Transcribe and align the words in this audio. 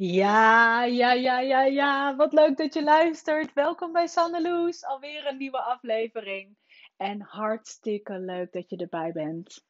Ja, 0.00 0.84
ja, 0.84 1.12
ja, 1.12 1.40
ja, 1.40 1.64
ja. 1.64 2.16
Wat 2.16 2.32
leuk 2.32 2.56
dat 2.56 2.74
je 2.74 2.82
luistert. 2.82 3.52
Welkom 3.52 3.92
bij 3.92 4.06
Sanneloes. 4.06 4.84
Alweer 4.84 5.26
een 5.26 5.36
nieuwe 5.36 5.60
aflevering. 5.60 6.56
En 6.96 7.20
hartstikke 7.20 8.18
leuk 8.18 8.52
dat 8.52 8.70
je 8.70 8.76
erbij 8.76 9.12
bent. 9.12 9.64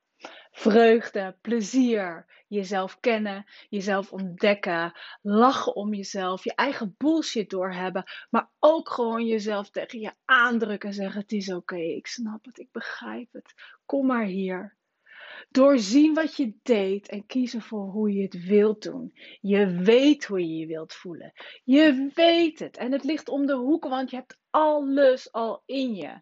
Vreugde, 0.50 1.36
plezier, 1.40 2.26
jezelf 2.48 3.00
kennen, 3.00 3.44
jezelf 3.68 4.12
ontdekken, 4.12 4.92
lachen 5.22 5.74
om 5.74 5.94
jezelf, 5.94 6.44
je 6.44 6.54
eigen 6.54 6.94
bullshit 6.98 7.50
doorhebben, 7.50 8.04
maar 8.30 8.50
ook 8.58 8.90
gewoon 8.90 9.26
jezelf 9.26 9.70
tegen 9.70 10.00
je 10.00 10.12
aandrukken 10.24 10.88
en 10.88 10.94
zeggen: 10.94 11.20
Het 11.20 11.32
is 11.32 11.52
oké, 11.52 11.76
ik 11.76 12.06
snap 12.06 12.44
het, 12.44 12.58
ik 12.58 12.72
begrijp 12.72 13.32
het. 13.32 13.54
Kom 13.84 14.06
maar 14.06 14.24
hier. 14.24 14.77
Doorzien 15.50 16.14
wat 16.14 16.36
je 16.36 16.52
deed 16.62 17.08
en 17.08 17.26
kiezen 17.26 17.62
voor 17.62 17.84
hoe 17.84 18.12
je 18.12 18.22
het 18.22 18.44
wilt 18.44 18.82
doen. 18.82 19.12
Je 19.40 19.66
weet 19.66 20.24
hoe 20.24 20.40
je 20.40 20.56
je 20.56 20.66
wilt 20.66 20.92
voelen. 20.92 21.32
Je 21.64 22.10
weet 22.14 22.58
het. 22.58 22.76
En 22.76 22.92
het 22.92 23.04
ligt 23.04 23.28
om 23.28 23.46
de 23.46 23.54
hoek, 23.54 23.84
want 23.84 24.10
je 24.10 24.16
hebt 24.16 24.38
alles 24.50 25.32
al 25.32 25.62
in 25.66 25.94
je. 25.94 26.20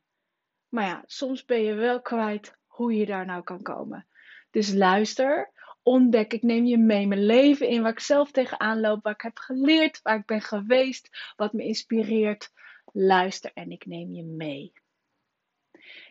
Maar 0.68 0.84
ja, 0.84 1.02
soms 1.06 1.44
ben 1.44 1.62
je 1.62 1.74
wel 1.74 2.02
kwijt 2.02 2.56
hoe 2.66 2.94
je 2.94 3.06
daar 3.06 3.26
nou 3.26 3.42
kan 3.42 3.62
komen. 3.62 4.06
Dus 4.50 4.72
luister, 4.72 5.52
ontdek, 5.82 6.32
ik 6.32 6.42
neem 6.42 6.64
je 6.64 6.78
mee 6.78 7.06
mijn 7.06 7.26
leven 7.26 7.68
in, 7.68 7.82
waar 7.82 7.92
ik 7.92 8.00
zelf 8.00 8.30
tegenaan 8.30 8.80
loop, 8.80 9.02
waar 9.02 9.12
ik 9.12 9.20
heb 9.20 9.38
geleerd, 9.38 10.02
waar 10.02 10.18
ik 10.18 10.26
ben 10.26 10.40
geweest, 10.40 11.32
wat 11.36 11.52
me 11.52 11.64
inspireert. 11.64 12.52
Luister 12.92 13.50
en 13.54 13.70
ik 13.70 13.86
neem 13.86 14.12
je 14.12 14.22
mee. 14.22 14.72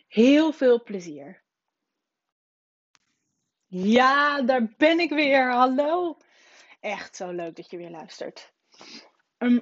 Heel 0.08 0.52
veel 0.52 0.84
plezier. 0.84 1.44
Ja, 3.68 4.42
daar 4.42 4.74
ben 4.78 5.00
ik 5.00 5.10
weer. 5.10 5.52
Hallo. 5.52 6.18
Echt 6.80 7.16
zo 7.16 7.32
leuk 7.32 7.56
dat 7.56 7.70
je 7.70 7.78
weer 7.78 7.90
luistert. 7.90 8.54
Ehm, 9.38 9.60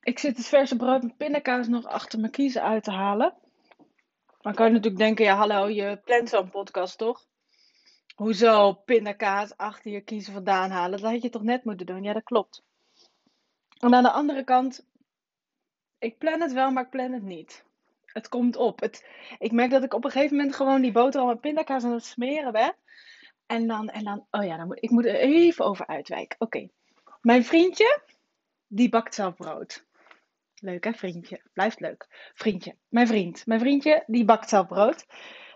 ik 0.00 0.18
zit 0.18 0.36
het 0.36 0.46
verse 0.46 0.76
brood 0.76 1.02
met 1.02 1.16
pindakaas 1.16 1.68
nog 1.68 1.84
achter 1.84 2.20
mijn 2.20 2.32
kiezen 2.32 2.62
uit 2.62 2.84
te 2.84 2.90
halen. 2.90 3.34
Dan 4.40 4.54
kan 4.54 4.66
je 4.66 4.72
natuurlijk 4.72 5.02
denken, 5.02 5.24
ja 5.24 5.36
hallo, 5.36 5.68
je 5.68 6.00
plant 6.04 6.28
zo'n 6.28 6.50
podcast 6.50 6.98
toch? 6.98 7.26
Hoezo 8.14 8.72
pindakaas 8.72 9.56
achter 9.56 9.90
je 9.90 10.00
kiezen 10.00 10.32
vandaan 10.32 10.70
halen? 10.70 11.00
Dat 11.00 11.10
had 11.10 11.22
je 11.22 11.30
toch 11.30 11.42
net 11.42 11.64
moeten 11.64 11.86
doen? 11.86 12.02
Ja, 12.02 12.12
dat 12.12 12.24
klopt. 12.24 12.62
En 13.78 13.94
aan 13.94 14.02
de 14.02 14.10
andere 14.10 14.44
kant, 14.44 14.86
ik 15.98 16.18
plan 16.18 16.40
het 16.40 16.52
wel, 16.52 16.70
maar 16.70 16.84
ik 16.84 16.90
plan 16.90 17.12
het 17.12 17.22
niet 17.22 17.64
het 18.14 18.28
komt 18.28 18.56
op. 18.56 18.80
Het, 18.80 19.06
ik 19.38 19.52
merk 19.52 19.70
dat 19.70 19.84
ik 19.84 19.94
op 19.94 20.04
een 20.04 20.10
gegeven 20.10 20.36
moment 20.36 20.54
gewoon 20.54 20.82
die 20.82 20.92
boterham 20.92 21.28
met 21.28 21.40
pindakaas 21.40 21.84
aan 21.84 21.92
het 21.92 22.04
smeren 22.04 22.52
ben. 22.52 22.74
En 23.46 23.66
dan, 23.66 23.88
en 23.88 24.04
dan 24.04 24.26
oh 24.30 24.44
ja, 24.44 24.56
dan 24.56 24.66
moet, 24.66 24.82
ik 24.82 24.90
moet 24.90 25.04
er 25.04 25.14
even 25.14 25.64
over 25.64 25.86
uitwijken. 25.86 26.40
Oké, 26.40 26.68
mijn 27.20 27.44
vriendje, 27.44 28.02
die 28.66 28.88
bakt 28.88 29.14
zelf 29.14 29.34
brood. 29.34 29.86
Leuk 30.54 30.84
hè, 30.84 30.92
vriendje? 30.92 31.40
Blijft 31.52 31.80
leuk. 31.80 32.30
Vriendje, 32.34 32.76
mijn 32.88 33.06
vriend. 33.06 33.46
Mijn 33.46 33.60
vriendje, 33.60 34.02
die 34.06 34.24
bakt 34.24 34.48
zelf 34.48 34.66
brood. 34.66 35.06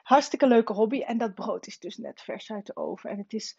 Hartstikke 0.03 0.47
leuke 0.47 0.73
hobby. 0.73 1.01
En 1.01 1.19
dat 1.19 1.35
brood 1.35 1.67
is 1.67 1.79
dus 1.79 1.97
net 1.97 2.21
vers 2.21 2.51
uit 2.51 2.67
de 2.67 2.77
oven. 2.77 3.11
En 3.11 3.19
het 3.19 3.33
is, 3.33 3.57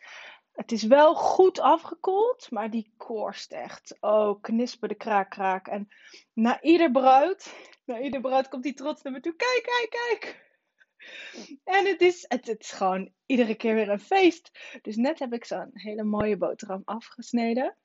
het 0.60 0.72
is 0.72 0.84
wel 0.84 1.16
goed 1.16 1.60
afgekoeld, 1.60 2.52
maar 2.52 2.70
die 2.70 2.94
korst 2.98 3.52
echt. 3.52 3.98
Oh, 4.00 4.42
knisper 4.42 4.88
de 4.88 4.96
kraak, 4.96 5.30
kraak. 5.30 5.68
En 5.68 5.88
na 6.34 6.62
ieder 6.62 6.92
brood 6.92 7.54
na 7.90 8.00
ieder 8.00 8.22
brood 8.22 8.48
komt 8.48 8.64
hij 8.64 8.74
trots 8.74 9.02
naar 9.02 9.14
me 9.14 9.20
toe. 9.20 9.36
Kijk, 9.36 9.62
kijk, 9.64 9.90
kijk. 9.90 10.48
En 11.64 11.86
het 11.86 12.02
is, 12.02 12.26
het, 12.28 12.48
het 12.48 12.62
is 12.62 12.72
gewoon 12.72 13.12
iedere 13.26 13.56
keer 13.56 13.76
weer 13.76 13.90
een 13.90 14.00
feest. 14.00 14.52
Dus 14.82 14.96
net 14.96 15.20
heb 15.20 15.34
ik 15.34 15.46
zo'n 15.46 15.70
hele 15.74 16.04
mooie 16.04 16.38
boterham 16.38 16.82
afgesneden. 16.86 17.76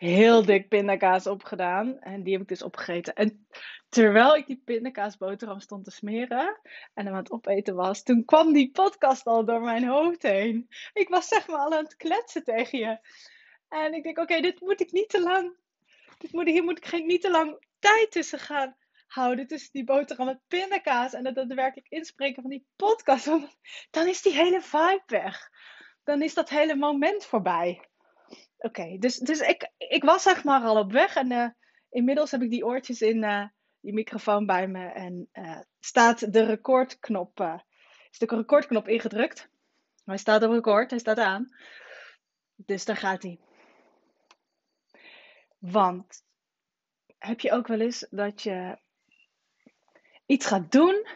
Heel 0.00 0.44
dik 0.44 0.68
pindakaas 0.68 1.26
opgedaan. 1.26 1.98
En 1.98 2.22
die 2.22 2.32
heb 2.32 2.42
ik 2.42 2.48
dus 2.48 2.62
opgegeten. 2.62 3.14
En 3.14 3.46
terwijl 3.88 4.36
ik 4.36 4.46
die 4.46 4.62
pindakaasboterham 4.64 5.60
stond 5.60 5.84
te 5.84 5.90
smeren 5.90 6.60
en 6.94 7.04
hem 7.04 7.14
aan 7.14 7.22
het 7.22 7.30
opeten 7.30 7.74
was, 7.74 8.02
toen 8.02 8.24
kwam 8.24 8.52
die 8.52 8.70
podcast 8.70 9.26
al 9.26 9.44
door 9.44 9.60
mijn 9.60 9.84
hoofd 9.84 10.22
heen. 10.22 10.68
Ik 10.92 11.08
was 11.08 11.28
zeg 11.28 11.46
maar 11.46 11.58
al 11.58 11.72
aan 11.72 11.84
het 11.84 11.96
kletsen 11.96 12.44
tegen 12.44 12.78
je. 12.78 12.98
En 13.68 13.94
ik 13.94 14.02
denk, 14.02 14.18
oké, 14.18 14.40
dit 14.40 14.60
moet 14.60 14.80
ik 14.80 14.92
niet 14.92 15.08
te 15.08 15.22
lang. 15.22 15.56
Dit 16.18 16.32
moet, 16.32 16.46
hier 16.46 16.64
moet 16.64 16.78
ik 16.78 16.86
geen, 16.86 17.06
niet 17.06 17.22
te 17.22 17.30
lang 17.30 17.64
tijd 17.78 18.10
tussen 18.10 18.38
gaan 18.38 18.76
houden. 19.06 19.46
Tussen 19.46 19.72
die 19.72 19.84
boterham 19.84 20.26
met 20.26 20.40
pindakaas 20.48 21.12
en 21.12 21.26
het 21.26 21.34
daadwerkelijk 21.34 21.88
inspreken 21.88 22.42
van 22.42 22.50
die 22.50 22.66
podcast. 22.76 23.30
Dan 23.90 24.06
is 24.06 24.22
die 24.22 24.32
hele 24.32 24.60
vibe 24.60 25.02
weg. 25.06 25.50
Dan 26.04 26.22
is 26.22 26.34
dat 26.34 26.48
hele 26.48 26.76
moment 26.76 27.24
voorbij. 27.24 27.89
Oké, 28.62 28.96
dus, 28.98 29.16
dus 29.16 29.40
ik, 29.40 29.70
ik 29.76 30.04
was 30.04 30.22
zeg 30.22 30.44
maar 30.44 30.62
al 30.62 30.78
op 30.78 30.92
weg. 30.92 31.14
En 31.16 31.30
uh, 31.30 31.48
inmiddels 31.90 32.30
heb 32.30 32.42
ik 32.42 32.50
die 32.50 32.66
oortjes 32.66 33.00
in 33.00 33.22
uh, 33.22 33.44
die 33.80 33.92
microfoon 33.92 34.46
bij 34.46 34.68
me. 34.68 34.86
En 34.86 35.28
uh, 35.32 35.60
staat 35.78 36.32
de 36.32 36.44
recordknop, 36.44 37.60
is 38.10 38.18
de 38.18 38.26
recordknop 38.26 38.88
ingedrukt. 38.88 39.48
Hij 40.04 40.16
staat 40.16 40.42
op 40.42 40.50
record, 40.50 40.90
hij 40.90 40.98
staat 40.98 41.18
aan. 41.18 41.48
Dus 42.56 42.84
daar 42.84 42.96
gaat 42.96 43.22
hij. 43.22 43.38
Want 45.58 46.24
heb 47.18 47.40
je 47.40 47.52
ook 47.52 47.66
wel 47.66 47.80
eens 47.80 48.06
dat 48.10 48.42
je 48.42 48.78
iets 50.26 50.46
gaat 50.46 50.72
doen, 50.72 51.06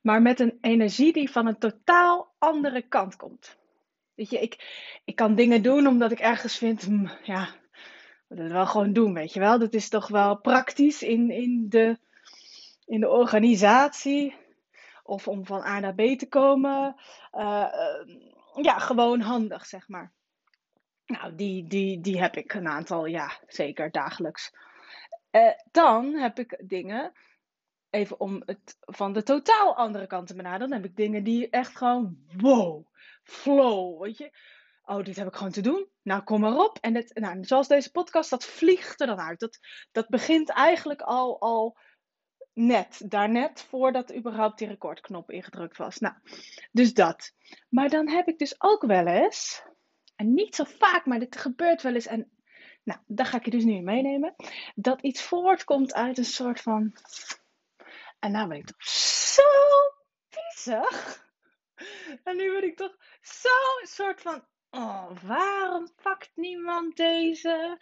maar 0.00 0.22
met 0.22 0.40
een 0.40 0.58
energie 0.60 1.12
die 1.12 1.30
van 1.30 1.46
een 1.46 1.58
totaal 1.58 2.34
andere 2.38 2.82
kant 2.82 3.16
komt? 3.16 3.60
Weet 4.14 4.30
je, 4.30 4.40
ik, 4.40 4.80
ik 5.04 5.16
kan 5.16 5.34
dingen 5.34 5.62
doen 5.62 5.86
omdat 5.86 6.12
ik 6.12 6.20
ergens 6.20 6.58
vind, 6.58 6.82
hm, 6.82 7.06
ja, 7.22 7.48
we 8.26 8.34
dat 8.34 8.50
wel 8.50 8.66
gewoon 8.66 8.92
doen, 8.92 9.14
weet 9.14 9.32
je 9.32 9.40
wel. 9.40 9.58
Dat 9.58 9.74
is 9.74 9.88
toch 9.88 10.08
wel 10.08 10.36
praktisch 10.36 11.02
in, 11.02 11.30
in, 11.30 11.66
de, 11.68 11.98
in 12.86 13.00
de 13.00 13.08
organisatie. 13.08 14.34
Of 15.02 15.28
om 15.28 15.46
van 15.46 15.62
A 15.62 15.80
naar 15.80 15.94
B 15.94 16.00
te 16.18 16.28
komen. 16.28 16.96
Uh, 17.32 17.72
uh, 17.74 18.64
ja, 18.64 18.78
gewoon 18.78 19.20
handig, 19.20 19.66
zeg 19.66 19.88
maar. 19.88 20.12
Nou, 21.06 21.34
die, 21.34 21.66
die, 21.66 22.00
die 22.00 22.20
heb 22.20 22.36
ik 22.36 22.54
een 22.54 22.68
aantal, 22.68 23.06
ja, 23.06 23.32
zeker 23.46 23.90
dagelijks. 23.90 24.54
Uh, 25.30 25.50
dan 25.70 26.14
heb 26.14 26.38
ik 26.38 26.62
dingen, 26.64 27.12
even 27.90 28.20
om 28.20 28.42
het 28.46 28.76
van 28.80 29.12
de 29.12 29.22
totaal 29.22 29.76
andere 29.76 30.06
kant 30.06 30.26
te 30.26 30.34
benaderen, 30.34 30.68
dan 30.68 30.80
heb 30.80 30.90
ik 30.90 30.96
dingen 30.96 31.24
die 31.24 31.50
echt 31.50 31.76
gewoon, 31.76 32.16
wow, 32.36 32.86
flow, 33.22 34.02
weet 34.02 34.18
je. 34.18 34.30
Oh, 34.84 35.04
dit 35.04 35.16
heb 35.16 35.26
ik 35.26 35.34
gewoon 35.34 35.52
te 35.52 35.60
doen. 35.60 35.88
Nou, 36.02 36.22
kom 36.22 36.40
maar 36.40 36.56
op. 36.56 36.78
En 36.80 36.94
het, 36.94 37.10
nou, 37.14 37.44
zoals 37.44 37.68
deze 37.68 37.90
podcast, 37.90 38.30
dat 38.30 38.44
vliegt 38.44 39.00
er 39.00 39.06
dan 39.06 39.20
uit. 39.20 39.40
Dat, 39.40 39.58
dat 39.92 40.08
begint 40.08 40.50
eigenlijk 40.50 41.00
al, 41.00 41.40
al 41.40 41.78
net, 42.52 43.02
daarnet, 43.08 43.62
voordat 43.62 44.14
überhaupt 44.14 44.58
die 44.58 44.68
recordknop 44.68 45.30
ingedrukt 45.30 45.76
was. 45.76 45.98
Nou, 45.98 46.14
dus 46.72 46.94
dat. 46.94 47.32
Maar 47.68 47.88
dan 47.88 48.08
heb 48.08 48.28
ik 48.28 48.38
dus 48.38 48.54
ook 48.58 48.82
wel 48.82 49.06
eens, 49.06 49.62
en 50.16 50.34
niet 50.34 50.54
zo 50.54 50.64
vaak, 50.64 51.06
maar 51.06 51.18
dit 51.18 51.36
gebeurt 51.36 51.82
wel 51.82 51.94
eens. 51.94 52.06
En 52.06 52.30
nou, 52.82 53.00
daar 53.06 53.26
ga 53.26 53.36
ik 53.36 53.44
je 53.44 53.50
dus 53.50 53.64
nu 53.64 53.72
in 53.72 53.84
meenemen. 53.84 54.34
Dat 54.74 55.02
iets 55.02 55.22
voortkomt 55.22 55.94
uit 55.94 56.18
een 56.18 56.24
soort 56.24 56.60
van. 56.60 56.92
En 58.18 58.32
nou 58.32 58.48
ben 58.48 58.58
ik 58.58 58.66
toch 58.66 58.82
zo 58.88 59.42
pissig. 60.28 61.21
En 62.24 62.36
nu 62.36 62.52
ben 62.52 62.64
ik 62.64 62.76
toch 62.76 62.96
zo 63.20 63.48
een 63.80 63.86
soort 63.86 64.20
van. 64.20 64.44
Oh, 64.70 65.10
waarom 65.22 65.88
pakt 66.02 66.30
niemand 66.34 66.96
deze? 66.96 67.78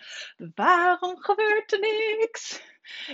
Waarom 0.54 1.16
gebeurt 1.18 1.72
er 1.72 1.80
niks? 1.80 2.62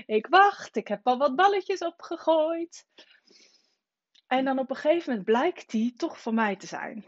Ik 0.06 0.26
wacht, 0.26 0.76
ik 0.76 0.88
heb 0.88 1.06
al 1.06 1.18
wat 1.18 1.36
balletjes 1.36 1.80
opgegooid. 1.80 2.86
En 4.26 4.44
dan 4.44 4.58
op 4.58 4.70
een 4.70 4.76
gegeven 4.76 5.08
moment 5.08 5.24
blijkt 5.24 5.70
die 5.70 5.92
toch 5.92 6.20
voor 6.20 6.34
mij 6.34 6.56
te 6.56 6.66
zijn. 6.66 7.04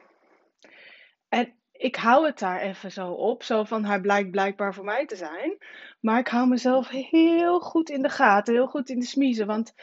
En 1.28 1.54
ik 1.72 1.96
hou 1.96 2.26
het 2.26 2.38
daar 2.38 2.60
even 2.60 2.92
zo 2.92 3.10
op. 3.10 3.42
Zo 3.42 3.64
van, 3.64 3.84
hij 3.84 4.00
blijkt 4.00 4.30
blijkbaar 4.30 4.74
voor 4.74 4.84
mij 4.84 5.06
te 5.06 5.16
zijn. 5.16 5.58
Maar 6.00 6.18
ik 6.18 6.28
hou 6.28 6.48
mezelf 6.48 6.88
heel 6.88 7.60
goed 7.60 7.90
in 7.90 8.02
de 8.02 8.08
gaten. 8.08 8.54
Heel 8.54 8.66
goed 8.66 8.88
in 8.88 8.98
de 8.98 9.06
smiezen. 9.06 9.46
Want 9.46 9.74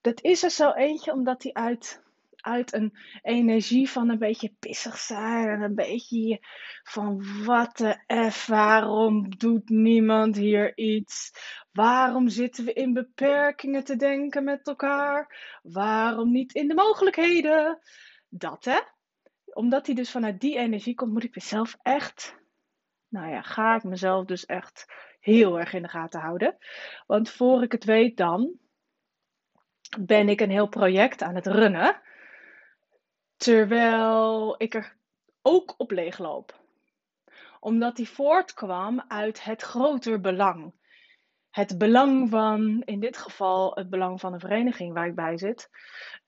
dat 0.00 0.22
is 0.22 0.42
er 0.42 0.50
zo 0.50 0.72
eentje 0.72 1.12
omdat 1.12 1.42
hij 1.42 1.52
uit, 1.52 2.02
uit 2.40 2.72
een 2.72 2.98
energie 3.22 3.90
van 3.90 4.08
een 4.08 4.18
beetje 4.18 4.54
pissig 4.58 4.98
zijn. 4.98 5.48
En 5.48 5.60
een 5.60 5.74
beetje 5.74 6.38
van, 6.82 7.44
wat 7.44 7.76
de 7.76 8.30
F, 8.30 8.46
waarom 8.46 9.36
doet 9.36 9.68
niemand 9.68 10.36
hier 10.36 10.76
iets? 10.76 11.32
Waarom 11.72 12.28
zitten 12.28 12.64
we 12.64 12.72
in 12.72 12.92
beperkingen 12.92 13.84
te 13.84 13.96
denken 13.96 14.44
met 14.44 14.66
elkaar? 14.66 15.58
Waarom 15.62 16.30
niet 16.30 16.54
in 16.54 16.68
de 16.68 16.74
mogelijkheden? 16.74 17.78
Dat 18.28 18.64
hè? 18.64 18.78
omdat 19.52 19.86
hij 19.86 19.94
dus 19.94 20.10
vanuit 20.10 20.40
die 20.40 20.58
energie 20.58 20.94
komt, 20.94 21.12
moet 21.12 21.24
ik 21.24 21.34
mezelf 21.34 21.76
echt, 21.82 22.36
nou 23.08 23.30
ja, 23.30 23.42
ga 23.42 23.74
ik 23.74 23.82
mezelf 23.82 24.24
dus 24.24 24.46
echt 24.46 24.86
heel 25.20 25.58
erg 25.58 25.72
in 25.72 25.82
de 25.82 25.88
gaten 25.88 26.20
houden. 26.20 26.56
Want 27.06 27.30
voor 27.30 27.62
ik 27.62 27.72
het 27.72 27.84
weet 27.84 28.16
dan, 28.16 28.52
ben 30.00 30.28
ik 30.28 30.40
een 30.40 30.50
heel 30.50 30.68
project 30.68 31.22
aan 31.22 31.34
het 31.34 31.46
runnen. 31.46 32.00
Terwijl 33.40 34.54
ik 34.58 34.74
er 34.74 34.96
ook 35.42 35.74
op 35.76 35.90
leeg 35.90 36.18
loop. 36.18 36.58
omdat 37.60 37.96
die 37.96 38.08
voortkwam 38.08 39.04
uit 39.08 39.44
het 39.44 39.62
groter 39.62 40.20
belang. 40.20 40.72
Het 41.50 41.78
belang 41.78 42.30
van, 42.30 42.82
in 42.84 43.00
dit 43.00 43.16
geval, 43.16 43.74
het 43.74 43.90
belang 43.90 44.20
van 44.20 44.32
een 44.32 44.40
vereniging 44.40 44.92
waar 44.92 45.06
ik 45.06 45.14
bij 45.14 45.38
zit. 45.38 45.70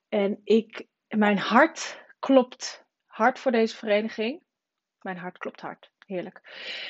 En 0.08 0.40
ik, 0.44 0.86
mijn 1.08 1.38
hart 1.38 2.04
klopt 2.18 2.84
hard 3.04 3.38
voor 3.38 3.52
deze 3.52 3.76
vereniging. 3.76 4.42
Mijn 5.00 5.16
hart 5.16 5.38
klopt 5.38 5.60
hard. 5.60 5.90
Heerlijk. 6.06 6.40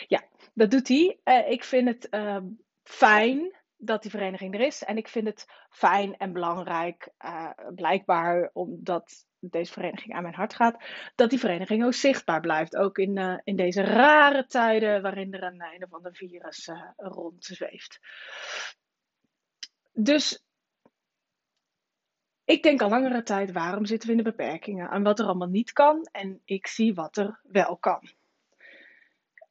Ja, 0.09 0.25
dat 0.55 0.71
doet 0.71 0.89
hij. 0.89 1.19
Uh, 1.25 1.51
ik 1.51 1.65
vind 1.65 1.89
het 1.89 2.07
uh, 2.11 2.39
fijn 2.83 3.62
dat 3.85 4.03
die 4.03 4.11
vereniging 4.11 4.55
er 4.55 4.61
is. 4.61 4.85
En 4.85 4.97
ik 4.97 5.09
vind 5.09 5.27
het 5.27 5.47
fijn 5.71 6.17
en 6.17 6.33
belangrijk, 6.33 7.13
uh, 7.25 7.51
blijkbaar 7.75 8.51
omdat 8.53 9.27
deze 9.39 9.73
vereniging 9.73 10.15
aan 10.15 10.23
mijn 10.23 10.35
hart 10.35 10.55
gaat, 10.55 10.85
dat 11.15 11.31
die 11.31 11.39
vereniging 11.39 11.85
ook 11.85 11.95
zichtbaar 11.95 12.41
blijft. 12.41 12.77
Ook 12.77 12.99
in, 12.99 13.17
uh, 13.17 13.39
in 13.45 13.57
deze 13.57 13.83
rare 13.83 14.47
tijden 14.47 15.03
waarin 15.03 15.33
er 15.33 15.43
een, 15.43 15.63
een 15.75 15.85
of 15.85 15.93
ander 15.93 16.15
virus 16.15 16.69
uh, 16.69 16.91
rondzweeft. 16.97 17.99
Dus 19.93 20.45
ik 22.45 22.63
denk 22.63 22.83
al 22.83 22.89
langere 22.89 23.23
tijd, 23.23 23.53
waarom 23.53 23.85
zitten 23.85 24.09
we 24.09 24.17
in 24.17 24.23
de 24.23 24.31
beperkingen? 24.31 24.91
En 24.91 25.03
wat 25.03 25.19
er 25.19 25.27
allemaal 25.27 25.49
niet 25.49 25.73
kan. 25.73 26.09
En 26.13 26.41
ik 26.45 26.67
zie 26.67 26.95
wat 26.95 27.17
er 27.17 27.41
wel 27.43 27.77
kan. 27.77 28.11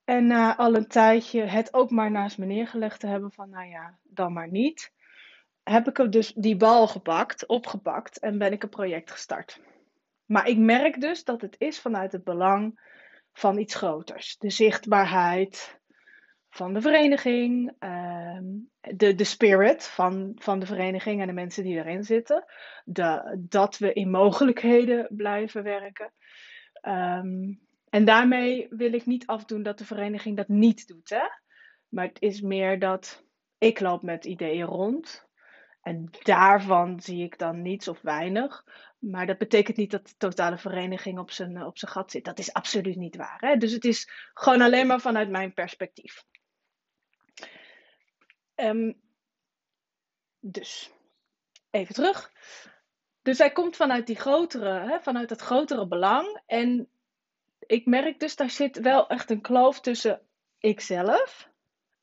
En 0.03 0.27
na 0.27 0.57
al 0.57 0.75
een 0.75 0.87
tijdje 0.87 1.41
het 1.41 1.73
ook 1.73 1.89
maar 1.89 2.11
naast 2.11 2.37
me 2.37 2.45
neergelegd 2.45 2.99
te 2.99 3.07
hebben 3.07 3.31
van, 3.31 3.49
nou 3.49 3.69
ja, 3.69 3.97
dan 4.03 4.33
maar 4.33 4.49
niet. 4.49 4.93
Heb 5.63 5.87
ik 5.87 6.11
dus 6.11 6.33
die 6.33 6.55
bal 6.55 6.87
gepakt, 6.87 7.45
opgepakt 7.45 8.19
en 8.19 8.37
ben 8.37 8.51
ik 8.51 8.63
een 8.63 8.69
project 8.69 9.11
gestart. 9.11 9.61
Maar 10.25 10.47
ik 10.47 10.57
merk 10.57 11.01
dus 11.01 11.23
dat 11.23 11.41
het 11.41 11.55
is 11.57 11.79
vanuit 11.79 12.11
het 12.11 12.23
belang 12.23 12.79
van 13.33 13.57
iets 13.57 13.75
groters. 13.75 14.37
De 14.37 14.49
zichtbaarheid 14.49 15.79
van 16.49 16.73
de 16.73 16.81
vereniging, 16.81 17.75
ehm, 17.79 18.43
de, 18.79 19.15
de 19.15 19.23
spirit 19.23 19.87
van, 19.87 20.31
van 20.35 20.59
de 20.59 20.65
vereniging 20.65 21.21
en 21.21 21.27
de 21.27 21.33
mensen 21.33 21.63
die 21.63 21.77
erin 21.77 22.03
zitten. 22.03 22.45
Dat 23.37 23.77
we 23.77 23.93
in 23.93 24.09
mogelijkheden 24.09 25.07
blijven 25.09 25.63
werken. 25.63 26.13
Um, 26.81 27.59
en 27.91 28.05
daarmee 28.05 28.67
wil 28.69 28.93
ik 28.93 29.05
niet 29.05 29.27
afdoen 29.27 29.63
dat 29.63 29.77
de 29.77 29.85
vereniging 29.85 30.37
dat 30.37 30.47
niet 30.47 30.87
doet. 30.87 31.09
Hè? 31.09 31.27
Maar 31.87 32.07
het 32.07 32.21
is 32.21 32.41
meer 32.41 32.79
dat 32.79 33.23
ik 33.57 33.79
loop 33.79 34.01
met 34.01 34.25
ideeën 34.25 34.65
rond. 34.65 35.29
En 35.81 36.09
daarvan 36.23 36.99
zie 37.01 37.23
ik 37.23 37.37
dan 37.37 37.61
niets 37.61 37.87
of 37.87 38.01
weinig. 38.01 38.65
Maar 38.99 39.25
dat 39.25 39.37
betekent 39.37 39.77
niet 39.77 39.91
dat 39.91 40.07
de 40.07 40.13
totale 40.17 40.57
vereniging 40.57 41.19
op 41.19 41.31
zijn, 41.31 41.63
op 41.63 41.77
zijn 41.77 41.91
gat 41.91 42.11
zit. 42.11 42.25
Dat 42.25 42.39
is 42.39 42.53
absoluut 42.53 42.95
niet 42.95 43.15
waar. 43.15 43.39
Hè? 43.39 43.55
Dus 43.57 43.71
het 43.71 43.85
is 43.85 44.09
gewoon 44.33 44.61
alleen 44.61 44.87
maar 44.87 45.01
vanuit 45.01 45.29
mijn 45.29 45.53
perspectief. 45.53 46.23
Um, 48.55 49.01
dus, 50.39 50.91
even 51.69 51.95
terug. 51.95 52.31
Dus 53.21 53.37
hij 53.37 53.51
komt 53.51 53.75
vanuit 53.75 54.07
die 54.07 54.19
grotere, 54.19 54.89
hè, 54.89 55.01
vanuit 55.01 55.29
dat 55.29 55.41
grotere 55.41 55.87
belang. 55.87 56.41
En 56.45 56.89
ik 57.71 57.85
merk 57.85 58.19
dus, 58.19 58.35
daar 58.35 58.49
zit 58.49 58.79
wel 58.79 59.07
echt 59.09 59.29
een 59.29 59.41
kloof 59.41 59.79
tussen 59.79 60.21
ikzelf 60.59 61.49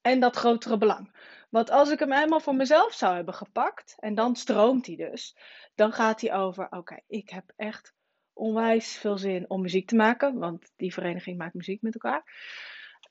en 0.00 0.20
dat 0.20 0.37
grotere 0.37 0.79
belang. 0.79 1.17
Want 1.50 1.70
als 1.70 1.91
ik 1.91 1.99
hem 1.99 2.12
helemaal 2.12 2.41
voor 2.41 2.55
mezelf 2.55 2.94
zou 2.94 3.15
hebben 3.15 3.35
gepakt, 3.35 3.94
en 3.99 4.15
dan 4.15 4.37
stroomt 4.37 4.87
hij 4.87 4.97
dus, 4.97 5.37
dan 5.75 5.93
gaat 5.93 6.20
hij 6.20 6.35
over: 6.35 6.67
oké, 6.70 7.00
ik 7.06 7.29
heb 7.29 7.53
echt 7.56 7.94
onwijs 8.32 8.97
veel 8.97 9.19
zin 9.19 9.50
om 9.50 9.61
muziek 9.61 9.88
te 9.88 9.97
maken, 9.97 10.38
want 10.38 10.73
die 10.76 10.93
vereniging 10.93 11.38
maakt 11.38 11.55
muziek 11.55 11.82
met 11.82 11.94
elkaar. 11.94 12.25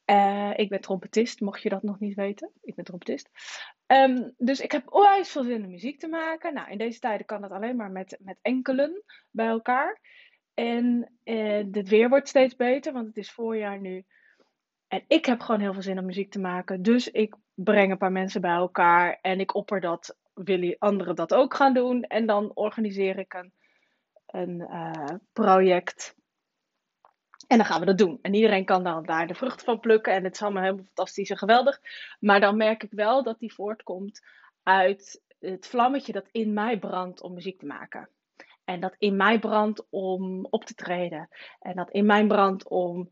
Uh, 0.05 0.53
ik 0.55 0.69
ben 0.69 0.81
trompetist, 0.81 1.41
mocht 1.41 1.61
je 1.61 1.69
dat 1.69 1.83
nog 1.83 1.99
niet 1.99 2.15
weten. 2.15 2.51
Ik 2.61 2.75
ben 2.75 2.85
trompetist. 2.85 3.29
Um, 3.87 4.33
dus 4.37 4.59
ik 4.59 4.71
heb 4.71 4.93
onwijs 4.93 5.29
veel 5.31 5.43
zin 5.43 5.63
om 5.63 5.69
muziek 5.69 5.99
te 5.99 6.07
maken. 6.07 6.53
Nou, 6.53 6.71
in 6.71 6.77
deze 6.77 6.99
tijden 6.99 7.25
kan 7.25 7.41
dat 7.41 7.51
alleen 7.51 7.75
maar 7.75 7.91
met, 7.91 8.17
met 8.19 8.37
enkelen 8.41 9.03
bij 9.31 9.47
elkaar. 9.47 9.99
En 10.57 11.11
uh, 11.23 11.63
het 11.71 11.87
weer 11.87 12.09
wordt 12.09 12.27
steeds 12.27 12.55
beter, 12.55 12.93
want 12.93 13.07
het 13.07 13.17
is 13.17 13.31
voorjaar 13.31 13.79
nu. 13.79 14.05
En 14.87 15.03
ik 15.07 15.25
heb 15.25 15.39
gewoon 15.39 15.61
heel 15.61 15.73
veel 15.73 15.81
zin 15.81 15.99
om 15.99 16.05
muziek 16.05 16.31
te 16.31 16.39
maken. 16.39 16.81
Dus 16.81 17.11
ik 17.11 17.35
breng 17.53 17.91
een 17.91 17.97
paar 17.97 18.11
mensen 18.11 18.41
bij 18.41 18.55
elkaar 18.55 19.19
en 19.21 19.39
ik 19.39 19.55
opper 19.55 19.81
dat. 19.81 20.17
Willen 20.33 20.75
anderen 20.79 21.15
dat 21.15 21.33
ook 21.33 21.53
gaan 21.53 21.73
doen? 21.73 22.03
En 22.03 22.25
dan 22.25 22.51
organiseer 22.53 23.19
ik 23.19 23.33
een, 23.33 23.53
een 24.25 24.59
uh, 24.59 25.15
project. 25.33 26.15
En 27.47 27.57
dan 27.57 27.65
gaan 27.65 27.79
we 27.79 27.85
dat 27.85 27.97
doen. 27.97 28.19
En 28.21 28.33
iedereen 28.33 28.65
kan 28.65 28.83
dan 28.83 29.05
daar 29.05 29.27
de 29.27 29.35
vruchten 29.35 29.65
van 29.65 29.79
plukken. 29.79 30.13
En 30.13 30.23
het 30.23 30.33
is 30.33 30.41
allemaal 30.41 30.63
helemaal 30.63 30.85
fantastisch 30.85 31.29
en 31.29 31.37
geweldig. 31.37 31.81
Maar 32.19 32.39
dan 32.39 32.57
merk 32.57 32.83
ik 32.83 32.91
wel 32.91 33.23
dat 33.23 33.39
die 33.39 33.53
voortkomt 33.53 34.25
uit 34.63 35.21
het 35.39 35.67
vlammetje 35.67 36.11
dat 36.11 36.27
in 36.31 36.53
mij 36.53 36.79
brandt 36.79 37.21
om 37.21 37.33
muziek 37.33 37.59
te 37.59 37.65
maken. 37.65 38.09
En 38.67 38.79
dat 38.79 38.95
in 38.97 39.15
mij 39.15 39.39
brandt 39.39 39.85
om 39.89 40.47
op 40.49 40.65
te 40.65 40.73
treden. 40.73 41.29
En 41.59 41.75
dat 41.75 41.91
in 41.91 42.05
mij 42.05 42.27
brandt 42.27 42.67
om 42.67 43.09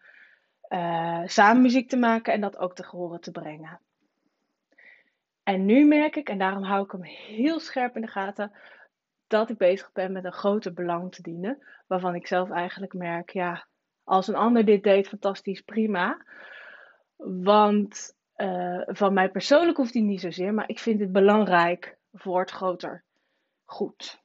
uh, 0.70 1.22
samen 1.26 1.62
muziek 1.62 1.90
te 1.90 1.98
maken 1.98 2.34
en 2.34 2.42
dat 2.42 2.58
ook 2.58 2.76
te 2.76 2.86
horen 2.86 3.22
te 3.22 3.32
brengen. 3.32 3.80
En 5.44 5.66
nu 5.66 5.86
merk 5.86 6.16
ik, 6.16 6.30
en 6.30 6.38
daarom 6.38 6.64
hou 6.64 6.84
ik 6.84 6.92
hem 6.92 7.04
heel 7.04 7.60
scherp 7.60 7.96
in 7.96 8.02
de 8.02 8.08
gaten, 8.08 8.52
dat 9.28 9.50
ik 9.50 9.58
bezig 9.58 9.92
ben 9.92 10.12
met 10.12 10.26
een 10.26 10.34
groter 10.34 10.74
belang 10.74 11.12
te 11.12 11.22
dienen. 11.22 11.64
Waarvan 11.88 12.16
ik 12.16 12.28
zelf 12.28 12.50
eigenlijk 12.50 12.94
merk, 12.94 13.30
ja, 13.30 13.68
als 14.04 14.28
een 14.28 14.36
ander 14.36 14.66
dit 14.66 14.84
deed, 14.84 15.08
fantastisch, 15.08 15.62
prima. 15.62 16.26
Want 17.16 18.16
uh, 18.38 18.82
van 18.86 19.14
mij 19.14 19.30
persoonlijk 19.30 19.78
hoeft 19.78 19.94
hij 19.94 20.04
niet 20.04 20.22
zozeer, 20.22 20.54
maar 20.54 20.70
ik 20.70 20.80
vind 20.80 21.00
het 21.00 21.12
belangrijk 21.12 21.98
voor 22.14 22.40
het 22.40 22.52
groter 22.52 23.04
goed. 23.64 24.24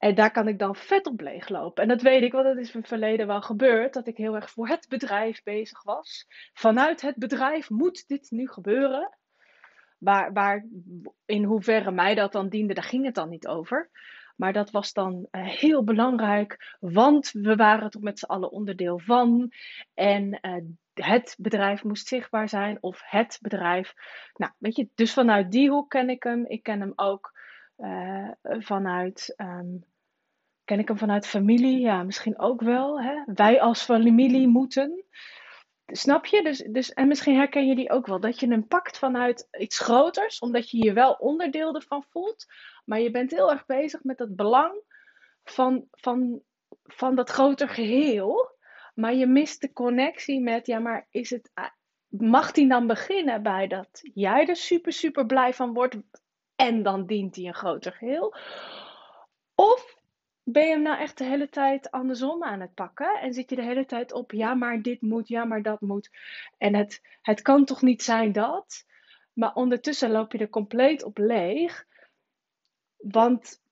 En 0.00 0.14
daar 0.14 0.30
kan 0.30 0.48
ik 0.48 0.58
dan 0.58 0.76
vet 0.76 1.06
op 1.06 1.20
leeglopen. 1.20 1.82
En 1.82 1.88
dat 1.88 2.02
weet 2.02 2.22
ik, 2.22 2.32
want 2.32 2.44
dat 2.44 2.56
is 2.56 2.72
in 2.72 2.78
het 2.80 2.88
verleden 2.88 3.26
wel 3.26 3.42
gebeurd. 3.42 3.94
Dat 3.94 4.06
ik 4.06 4.16
heel 4.16 4.34
erg 4.34 4.50
voor 4.50 4.68
het 4.68 4.86
bedrijf 4.88 5.42
bezig 5.42 5.82
was. 5.82 6.26
Vanuit 6.52 7.00
het 7.00 7.16
bedrijf 7.16 7.70
moet 7.70 8.08
dit 8.08 8.30
nu 8.30 8.48
gebeuren. 8.48 9.18
Waar, 9.98 10.32
waar, 10.32 10.66
in 11.26 11.44
hoeverre 11.44 11.90
mij 11.90 12.14
dat 12.14 12.32
dan 12.32 12.48
diende, 12.48 12.74
daar 12.74 12.84
ging 12.84 13.04
het 13.04 13.14
dan 13.14 13.28
niet 13.28 13.46
over. 13.46 13.90
Maar 14.36 14.52
dat 14.52 14.70
was 14.70 14.92
dan 14.92 15.26
uh, 15.30 15.46
heel 15.46 15.84
belangrijk, 15.84 16.76
want 16.78 17.30
we 17.30 17.56
waren 17.56 17.90
toch 17.90 18.02
met 18.02 18.18
z'n 18.18 18.24
allen 18.24 18.50
onderdeel 18.50 18.98
van. 18.98 19.52
En 19.94 20.38
uh, 20.42 20.54
het 20.94 21.36
bedrijf 21.38 21.84
moest 21.84 22.06
zichtbaar 22.06 22.48
zijn, 22.48 22.78
of 22.80 23.02
het 23.04 23.38
bedrijf. 23.40 23.94
Nou, 24.34 24.52
weet 24.58 24.76
je, 24.76 24.88
dus 24.94 25.12
vanuit 25.12 25.50
die 25.50 25.70
hoek 25.70 25.90
ken 25.90 26.10
ik 26.10 26.22
hem. 26.22 26.46
Ik 26.46 26.62
ken 26.62 26.80
hem 26.80 26.92
ook 26.96 27.38
uh, 27.78 28.30
vanuit 28.42 29.34
um, 29.36 29.84
Ken 30.70 30.78
ik 30.78 30.88
hem 30.88 30.98
vanuit 30.98 31.26
familie? 31.26 31.80
Ja, 31.80 32.02
misschien 32.02 32.38
ook 32.38 32.60
wel. 32.60 33.00
Hè? 33.00 33.22
Wij 33.26 33.60
als 33.60 33.82
familie 33.82 34.48
moeten. 34.48 35.04
Snap 35.86 36.26
je? 36.26 36.42
Dus, 36.42 36.58
dus, 36.58 36.92
en 36.92 37.08
misschien 37.08 37.36
herken 37.36 37.66
je 37.66 37.74
die 37.74 37.90
ook 37.90 38.06
wel. 38.06 38.20
Dat 38.20 38.40
je 38.40 38.48
hem 38.48 38.66
pakt 38.66 38.98
vanuit 38.98 39.48
iets 39.58 39.78
groters, 39.78 40.38
omdat 40.38 40.70
je 40.70 40.84
je 40.84 40.92
wel 40.92 41.12
onderdeel 41.12 41.74
ervan 41.74 42.04
voelt. 42.08 42.46
Maar 42.84 43.00
je 43.00 43.10
bent 43.10 43.30
heel 43.30 43.50
erg 43.50 43.66
bezig 43.66 44.02
met 44.02 44.18
het 44.18 44.36
belang 44.36 44.82
van, 45.44 45.86
van, 45.90 46.42
van 46.82 47.14
dat 47.14 47.30
groter 47.30 47.68
geheel. 47.68 48.56
Maar 48.94 49.14
je 49.14 49.26
mist 49.26 49.60
de 49.60 49.72
connectie 49.72 50.40
met, 50.40 50.66
ja, 50.66 50.78
maar 50.78 51.06
is 51.10 51.30
het, 51.30 51.50
mag 52.08 52.52
die 52.52 52.68
dan 52.68 52.86
beginnen 52.86 53.42
bij 53.42 53.66
dat 53.66 54.00
jij 54.14 54.46
er 54.46 54.56
super, 54.56 54.92
super 54.92 55.26
blij 55.26 55.54
van 55.54 55.72
wordt 55.72 55.96
en 56.56 56.82
dan 56.82 57.06
dient 57.06 57.36
hij 57.36 57.44
een 57.44 57.54
groter 57.54 57.92
geheel? 57.92 58.34
Of 59.54 59.98
ben 60.52 60.62
je 60.62 60.70
hem 60.70 60.82
nou 60.82 60.98
echt 60.98 61.18
de 61.18 61.24
hele 61.24 61.48
tijd 61.48 61.90
andersom 61.90 62.44
aan 62.44 62.60
het 62.60 62.74
pakken? 62.74 63.20
En 63.20 63.32
zit 63.32 63.50
je 63.50 63.56
de 63.56 63.62
hele 63.62 63.86
tijd 63.86 64.12
op, 64.12 64.32
ja, 64.32 64.54
maar 64.54 64.82
dit 64.82 65.00
moet, 65.00 65.28
ja, 65.28 65.44
maar 65.44 65.62
dat 65.62 65.80
moet. 65.80 66.10
En 66.58 66.74
het, 66.74 67.02
het 67.22 67.42
kan 67.42 67.64
toch 67.64 67.82
niet 67.82 68.02
zijn 68.02 68.32
dat? 68.32 68.86
Maar 69.32 69.54
ondertussen 69.54 70.10
loop 70.10 70.32
je 70.32 70.38
er 70.38 70.48
compleet 70.48 71.02
op 71.02 71.18
leeg. 71.18 71.86
Want 72.96 73.62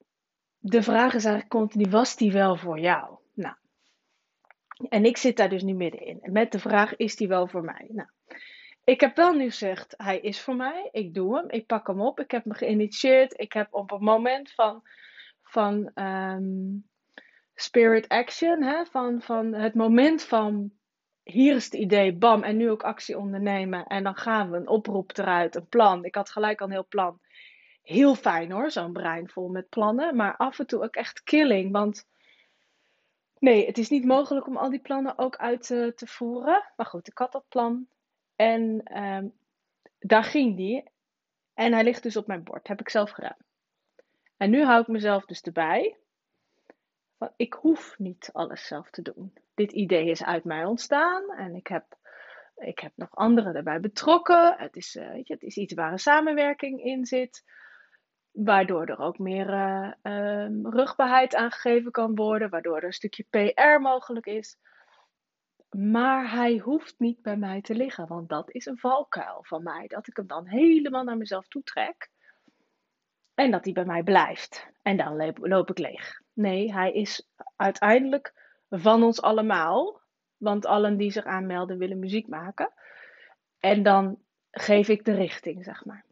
de 0.59 0.83
vraag 0.83 1.15
is 1.15 1.25
eigenlijk 1.25 1.49
continu, 1.49 1.91
was 1.91 2.17
die 2.17 2.33
wel 2.33 2.57
voor 2.57 2.79
jou? 2.79 3.17
Nou, 3.33 3.55
en 4.89 5.05
ik 5.05 5.17
zit 5.17 5.37
daar 5.37 5.49
dus 5.49 5.63
nu 5.63 5.73
middenin. 5.73 6.21
Met 6.23 6.53
de 6.53 6.59
vraag, 6.59 6.97
is 6.97 7.17
die 7.17 7.29
wel 7.29 7.47
voor 7.47 7.65
mij? 7.65 7.87
Nou, 7.89 8.09
ik 8.85 9.01
heb 9.01 9.17
wel 9.17 9.33
nu 9.33 9.45
gezegd, 9.45 9.95
hij 9.97 10.21
is 10.21 10.41
voor 10.41 10.57
mij. 10.57 10.89
Ik 10.93 11.15
doe 11.15 11.37
hem, 11.37 11.51
ik 11.51 11.67
pak 11.67 11.87
hem 11.87 12.01
op. 12.01 12.21
Ik 12.21 12.31
heb 12.31 12.45
me 12.45 12.55
geïnitieerd. 12.55 13.41
Ik 13.41 13.53
heb 13.53 13.75
op 13.75 13.91
een 13.91 14.05
moment 14.05 14.53
van 14.53 14.83
van 15.51 15.91
um, 15.95 16.89
spirit 17.55 18.09
action, 18.09 18.63
hè? 18.63 18.85
Van, 18.85 19.23
van 19.23 19.53
het 19.53 19.75
moment 19.75 20.23
van 20.23 20.73
hier 21.23 21.55
is 21.55 21.65
het 21.65 21.75
idee, 21.75 22.15
bam, 22.15 22.43
en 22.43 22.57
nu 22.57 22.71
ook 22.71 22.83
actie 22.83 23.19
ondernemen. 23.19 23.87
En 23.87 24.03
dan 24.03 24.17
gaan 24.17 24.51
we 24.51 24.57
een 24.57 24.69
oproep 24.69 25.19
eruit, 25.19 25.55
een 25.55 25.69
plan. 25.69 26.05
Ik 26.05 26.15
had 26.15 26.31
gelijk 26.31 26.61
al 26.61 26.67
een 26.67 26.73
heel 26.73 26.87
plan. 26.89 27.21
Heel 27.83 28.15
fijn 28.15 28.51
hoor, 28.51 28.71
zo'n 28.71 28.93
brein 28.93 29.29
vol 29.29 29.49
met 29.49 29.69
plannen. 29.69 30.17
Maar 30.17 30.37
af 30.37 30.59
en 30.59 30.67
toe 30.67 30.83
ook 30.83 30.97
echt 30.97 31.23
killing. 31.23 31.73
Want 31.73 32.07
Nee, 33.39 33.67
het 33.67 33.79
is 33.79 33.89
niet 33.89 34.05
mogelijk 34.05 34.47
om 34.47 34.57
al 34.57 34.71
die 34.71 34.81
plannen 34.81 35.19
ook 35.19 35.37
uit 35.37 35.71
eh, 35.71 35.87
te 35.87 36.07
voeren. 36.07 36.73
Maar 36.77 36.87
goed, 36.87 37.09
ik 37.09 37.19
had 37.19 37.33
dat 37.33 37.45
plan. 37.49 37.87
En 38.37 38.81
ehm, 38.85 39.29
daar 39.99 40.25
ging 40.25 40.57
die. 40.57 40.91
En 41.55 41.73
hij 41.73 41.85
ligt 41.85 42.03
dus 42.03 42.17
op 42.17 42.27
mijn 42.27 42.45
bord. 42.45 42.69
Heb 42.69 42.81
ik 42.81 42.89
zelf 42.89 43.11
gedaan. 43.11 43.48
En 44.39 44.51
nu 44.51 44.63
hou 44.65 44.81
ik 44.81 44.87
mezelf 44.87 45.25
dus 45.25 45.41
erbij. 45.41 45.97
Van, 47.19 47.33
ik 47.37 47.53
hoef 47.53 47.99
niet 47.99 48.31
alles 48.33 48.67
zelf 48.67 48.91
te 48.91 49.03
doen. 49.03 49.33
Dit 49.55 49.73
idee 49.73 50.11
is 50.11 50.25
uit 50.25 50.45
mij 50.45 50.65
ontstaan. 50.65 51.31
En 51.31 51.55
ik 51.55 51.67
heb, 51.67 51.85
ik 52.57 52.79
heb 52.79 52.93
nog 52.95 53.15
anderen 53.15 53.55
erbij 53.55 53.81
betrokken. 53.81 54.55
Het 54.59 54.77
is, 54.77 54.97
uh, 54.97 55.11
weet 55.11 55.27
je, 55.27 55.35
het 55.35 55.43
is 55.43 55.57
iets 55.57 55.75
waar 55.75 55.93
een 55.93 55.99
samenwerking 55.99 56.85
in 56.85 57.07
zit. 57.07 57.45
Waardoor 58.31 58.87
er 58.87 58.99
ook 58.99 59.19
meer 59.19 59.49
uh, 59.49 59.93
um, 60.03 60.71
rugbaarheid 60.71 61.35
aangegeven 61.35 61.91
kan 61.91 62.15
worden. 62.15 62.51
Waardoor 62.51 62.77
er 62.77 62.85
een 62.85 62.93
stukje 62.93 63.27
PR 63.31 63.81
mogelijk 63.81 64.27
is. 64.27 64.57
Maar 65.71 66.31
hij 66.31 66.59
hoeft 66.59 66.95
niet 66.99 67.23
bij 67.23 67.37
mij 67.37 67.61
te 67.61 67.75
liggen, 67.75 68.07
want 68.07 68.29
dat 68.29 68.51
is 68.51 68.67
een 68.67 68.79
valkuil 68.79 69.45
van 69.45 69.63
mij. 69.63 69.87
Dat 69.87 70.07
ik 70.07 70.17
hem 70.17 70.27
dan 70.27 70.47
helemaal 70.47 71.05
naar 71.05 71.17
mezelf 71.17 71.49
toe 71.49 71.63
trek. 71.63 72.11
En 73.39 73.51
dat 73.51 73.65
hij 73.65 73.73
bij 73.73 73.85
mij 73.85 74.03
blijft. 74.03 74.67
En 74.83 74.97
dan 74.97 75.35
loop 75.35 75.71
ik 75.71 75.79
leeg. 75.79 76.21
Nee, 76.33 76.73
hij 76.73 76.93
is 76.93 77.29
uiteindelijk 77.57 78.33
van 78.71 79.03
ons 79.03 79.23
allemaal. 79.23 80.01
Want 80.37 80.67
allen 80.67 80.97
die 80.97 81.11
zich 81.11 81.25
aanmelden 81.25 81.79
willen 81.79 81.99
muziek 81.99 82.29
maken. 82.29 82.73
En 83.59 83.83
dan 83.83 84.19
geef 84.51 84.89
ik 84.89 85.05
de 85.05 85.15
richting, 85.15 85.65
zeg 85.65 85.85
maar. 85.85 86.05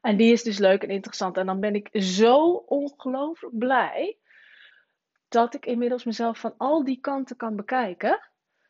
En 0.00 0.16
die 0.16 0.32
is 0.32 0.42
dus 0.42 0.58
leuk 0.58 0.82
en 0.82 0.90
interessant. 0.90 1.36
En 1.36 1.46
dan 1.46 1.60
ben 1.60 1.74
ik 1.74 1.88
zo 1.92 2.52
ongelooflijk 2.52 3.58
blij 3.58 4.18
dat 5.28 5.54
ik 5.54 5.66
inmiddels 5.66 6.04
mezelf 6.04 6.38
van 6.38 6.54
al 6.56 6.84
die 6.84 7.00
kanten 7.00 7.36
kan 7.36 7.56
bekijken. 7.56 8.20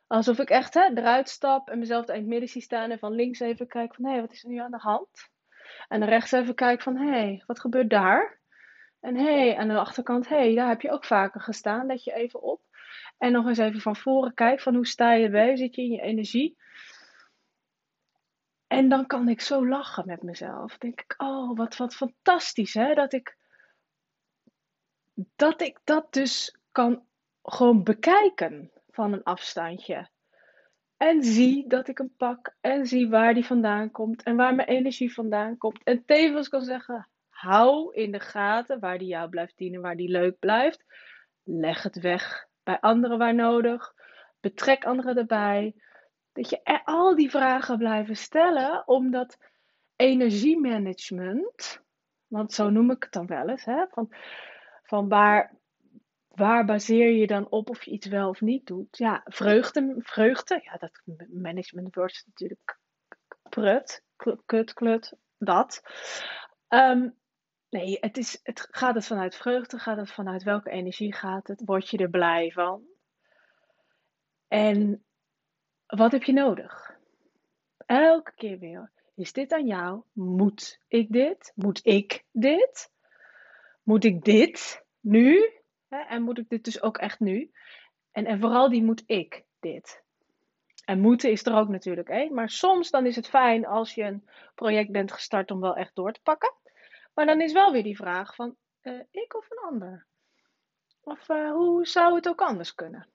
Alsof 0.07 0.39
ik 0.39 0.50
echt 0.50 0.75
hè, 0.75 0.91
eruit 0.95 1.29
stap 1.29 1.69
en 1.69 1.79
mezelf 1.79 2.09
in 2.09 2.15
het 2.15 2.27
midden 2.27 2.49
zie 2.49 2.62
staan 2.62 2.91
en 2.91 2.99
van 2.99 3.12
links 3.12 3.41
even 3.41 3.67
kijk 3.67 3.95
van 3.95 4.05
hé, 4.05 4.21
wat 4.21 4.33
is 4.33 4.43
er 4.43 4.50
nu 4.50 4.59
aan 4.59 4.71
de 4.71 4.79
hand? 4.79 5.31
En 5.89 6.00
dan 6.00 6.09
rechts 6.09 6.33
even 6.33 6.55
kijk 6.55 6.83
van 6.83 6.97
hé, 6.97 7.11
hey, 7.11 7.43
wat 7.47 7.61
gebeurt 7.61 7.91
daar? 7.91 8.41
En 9.00 9.17
hey, 9.17 9.57
aan 9.57 9.69
de 9.69 9.79
achterkant, 9.79 10.29
hé, 10.29 10.37
hey, 10.37 10.55
daar 10.55 10.69
heb 10.69 10.81
je 10.81 10.91
ook 10.91 11.05
vaker 11.05 11.41
gestaan, 11.41 11.87
let 11.87 12.05
je 12.05 12.12
even 12.12 12.43
op. 12.43 12.62
En 13.19 13.33
nog 13.33 13.47
eens 13.47 13.59
even 13.59 13.81
van 13.81 13.97
voren 13.97 14.35
kijk 14.35 14.61
van 14.61 14.75
hoe 14.75 14.87
sta 14.87 15.12
je 15.12 15.25
erbij, 15.25 15.57
zit 15.57 15.75
je 15.75 15.83
in 15.83 15.91
je 15.91 16.00
energie? 16.00 16.59
En 18.67 18.89
dan 18.89 19.07
kan 19.07 19.29
ik 19.29 19.41
zo 19.41 19.69
lachen 19.69 20.07
met 20.07 20.23
mezelf. 20.23 20.79
Denk 20.79 21.00
ik, 21.00 21.15
oh, 21.17 21.57
wat, 21.57 21.77
wat 21.77 21.95
fantastisch 21.95 22.75
hè, 22.75 22.95
dat 22.95 23.12
ik 23.12 23.39
dat 25.37 25.61
ik 25.61 25.81
dat 25.85 26.12
dus 26.12 26.59
kan 26.73 27.07
gewoon 27.43 27.83
bekijken 27.83 28.71
van 28.91 29.12
een 29.12 29.23
afstandje. 29.23 30.10
En 31.00 31.23
zie 31.23 31.66
dat 31.69 31.88
ik 31.88 31.99
hem 31.99 32.14
pak 32.16 32.54
en 32.61 32.87
zie 32.87 33.09
waar 33.09 33.35
die 33.35 33.47
vandaan 33.47 33.90
komt 33.90 34.23
en 34.23 34.37
waar 34.37 34.54
mijn 34.54 34.69
energie 34.69 35.12
vandaan 35.12 35.57
komt. 35.57 35.83
En 35.83 36.04
tevens 36.04 36.49
kan 36.49 36.62
zeggen, 36.62 37.09
hou 37.28 37.95
in 37.95 38.12
de 38.12 38.21
gaten 38.21 38.80
waar 38.80 38.99
die 38.99 39.09
jou 39.09 39.28
blijft 39.28 39.57
dienen, 39.57 39.80
waar 39.80 39.97
die 39.97 40.09
leuk 40.09 40.38
blijft. 40.38 40.85
Leg 41.42 41.83
het 41.83 42.00
weg 42.00 42.49
bij 42.62 42.80
anderen 42.80 43.19
waar 43.19 43.35
nodig. 43.35 43.95
Betrek 44.40 44.85
anderen 44.85 45.16
erbij. 45.16 45.75
Dat 46.33 46.50
je 46.50 46.85
al 46.85 47.14
die 47.14 47.30
vragen 47.30 47.78
blijven 47.78 48.16
stellen, 48.16 48.88
omdat 48.88 49.38
energiemanagement, 49.97 51.83
want 52.26 52.52
zo 52.52 52.71
noem 52.71 52.90
ik 52.90 53.02
het 53.02 53.12
dan 53.12 53.26
wel 53.26 53.49
eens, 53.49 53.64
hè, 53.64 53.87
van 53.90 54.14
van 54.83 55.09
waar, 55.09 55.54
waar 56.40 56.64
baseer 56.64 57.11
je 57.11 57.26
dan 57.26 57.50
op 57.50 57.70
of 57.70 57.85
je 57.85 57.90
iets 57.90 58.06
wel 58.06 58.28
of 58.28 58.40
niet 58.40 58.66
doet? 58.66 58.97
Ja, 58.97 59.20
vreugde, 59.25 59.94
vreugde 59.99 60.61
ja, 60.62 60.76
dat 60.76 61.02
management 61.28 61.94
wordt 61.94 62.23
natuurlijk 62.26 62.78
prut, 63.49 64.04
kut, 64.47 64.73
klut, 64.73 65.16
dat. 65.38 65.82
Um, 66.68 67.16
nee, 67.70 67.97
het, 68.00 68.16
is, 68.16 68.40
het 68.42 68.68
gaat 68.70 68.94
het 68.94 69.06
vanuit 69.06 69.37
vreugde, 69.37 69.78
gaat 69.78 69.97
het 69.97 70.12
vanuit 70.12 70.42
welke 70.42 70.70
energie 70.70 71.14
gaat 71.14 71.47
het, 71.47 71.62
word 71.64 71.88
je 71.88 71.99
er 71.99 72.11
blij 72.11 72.50
van? 72.50 72.82
En 74.49 75.04
wat 75.87 76.12
heb 76.12 76.23
je 76.23 76.32
nodig? 76.32 76.99
Elke 77.87 78.32
keer 78.35 78.59
weer. 78.59 78.90
Is 79.14 79.32
dit 79.32 79.52
aan 79.52 79.66
jou? 79.66 80.02
Moet 80.12 80.80
ik 80.88 81.12
dit? 81.12 81.52
Moet 81.54 81.87
ik 81.87 82.25
dit? 82.32 82.90
moet 83.82 84.04
ik 84.04 84.25
dit 84.25 84.85
nu? 85.00 85.60
Hè? 85.90 85.99
En 85.99 86.23
moet 86.23 86.38
ik 86.38 86.49
dit 86.49 86.64
dus 86.64 86.82
ook 86.82 86.99
echt 86.99 87.20
nu? 87.20 87.50
En, 88.12 88.26
en 88.26 88.40
vooral 88.40 88.68
die 88.68 88.82
moet 88.82 89.02
ik 89.06 89.44
dit. 89.61 90.02
En 90.85 91.00
moeten 91.00 91.30
is 91.30 91.47
er 91.47 91.54
ook 91.54 91.68
natuurlijk 91.68 92.09
één. 92.09 92.35
Maar 92.35 92.50
soms 92.50 92.90
dan 92.90 93.06
is 93.06 93.16
het 93.16 93.28
fijn 93.28 93.66
als 93.66 93.94
je 93.94 94.02
een 94.02 94.28
project 94.54 94.90
bent 94.90 95.12
gestart 95.12 95.50
om 95.50 95.61
wel 95.61 95.76
echt 95.76 95.94
door 95.94 96.12
te 96.12 96.20
pakken. 96.23 96.54
Maar 97.14 97.26
dan 97.26 97.40
is 97.40 97.52
wel 97.52 97.73
weer 97.73 97.82
die 97.82 97.97
vraag 97.97 98.35
van 98.35 98.56
uh, 98.82 99.00
ik 99.11 99.37
of 99.37 99.50
een 99.50 99.68
ander? 99.68 100.06
Of 101.00 101.28
uh, 101.28 101.52
hoe 101.52 101.87
zou 101.87 102.14
het 102.14 102.28
ook 102.28 102.40
anders 102.40 102.75
kunnen? 102.75 103.09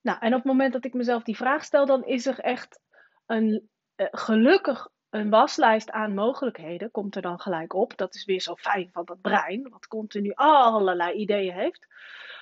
Nou, 0.00 0.18
en 0.20 0.28
op 0.28 0.38
het 0.38 0.44
moment 0.44 0.72
dat 0.72 0.84
ik 0.84 0.94
mezelf 0.94 1.22
die 1.22 1.36
vraag 1.36 1.64
stel, 1.64 1.86
dan 1.86 2.04
is 2.04 2.26
er 2.26 2.38
echt 2.38 2.80
een 3.26 3.70
uh, 3.96 4.06
gelukkig 4.10 4.88
een 5.12 5.30
waslijst 5.30 5.90
aan 5.90 6.14
mogelijkheden 6.14 6.90
komt 6.90 7.16
er 7.16 7.22
dan 7.22 7.40
gelijk 7.40 7.74
op. 7.74 7.96
Dat 7.96 8.14
is 8.14 8.24
weer 8.24 8.40
zo 8.40 8.54
fijn 8.54 8.90
van 8.92 9.04
dat 9.04 9.20
brein, 9.20 9.68
wat 9.68 9.86
continu 9.86 10.32
allerlei 10.34 11.12
ideeën 11.12 11.54
heeft. 11.54 11.86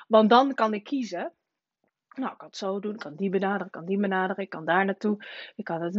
Want 0.09 0.31
dan 0.31 0.55
kan 0.55 0.75
ik 0.75 0.85
kiezen. 0.85 1.33
Nou, 2.15 2.33
ik 2.33 2.39
kan 2.39 2.47
het 2.47 2.57
zo 2.57 2.81
doen, 2.81 2.95
ik 2.95 3.01
kan 3.01 3.15
die 3.15 3.31
benaderen, 3.31 3.67
ik 3.67 3.73
kan 3.73 3.85
die 3.85 3.99
benaderen, 3.99 4.43
ik 4.43 4.51
kan 4.51 4.65
daar 4.65 4.85
naartoe. 4.85 5.25
Ik 5.57 5.65
kan 5.65 5.83
het, 5.83 5.95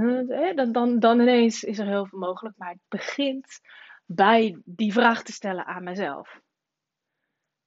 dan, 0.58 0.72
dan, 0.72 1.00
dan 1.00 1.20
ineens 1.20 1.64
is 1.64 1.80
er 1.80 1.86
heel 1.88 2.06
veel 2.06 2.20
mogelijk. 2.20 2.58
Maar 2.58 2.70
het 2.70 2.88
begint 2.88 3.62
bij 4.06 4.62
die 4.66 4.94
vraag 4.94 5.24
te 5.24 5.32
stellen 5.32 5.66
aan 5.66 5.84
mezelf. 5.84 6.42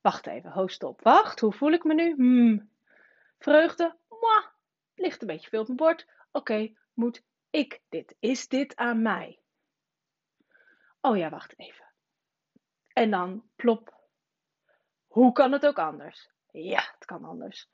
Wacht 0.00 0.26
even, 0.26 0.52
host 0.52 0.82
op. 0.82 1.02
Wacht, 1.02 1.40
hoe 1.40 1.52
voel 1.52 1.72
ik 1.72 1.84
me 1.84 1.94
nu? 1.94 2.14
Hmm. 2.14 2.70
Vreugde? 3.38 3.96
Mwah. 4.08 4.44
Ligt 4.94 5.20
een 5.20 5.26
beetje 5.26 5.48
veel 5.48 5.60
op 5.60 5.66
mijn 5.66 5.78
bord. 5.78 6.06
Oké, 6.32 6.72
moet 6.92 7.22
ik 7.54 7.80
dit? 7.88 8.16
Is 8.18 8.48
dit 8.48 8.76
aan 8.76 9.02
mij? 9.02 9.38
Oh 11.00 11.16
ja, 11.16 11.30
wacht 11.30 11.58
even. 11.58 11.84
En 12.92 13.10
dan 13.10 13.50
plop. 13.56 13.94
Hoe 15.06 15.32
kan 15.32 15.52
het 15.52 15.66
ook 15.66 15.78
anders? 15.78 16.30
Ja, 16.50 16.92
het 16.94 17.04
kan 17.04 17.24
anders. 17.24 17.68